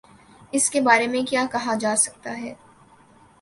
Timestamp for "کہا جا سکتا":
1.51-2.37